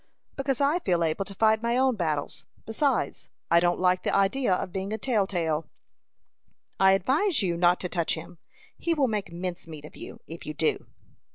[0.35, 4.51] "Because I feel able to fight my own battles; besides, I don't like the idea
[4.51, 5.69] of being a tell tale."
[6.79, 8.39] "I advise you not to touch him.
[8.79, 10.87] He will make mince meat of you, if you do."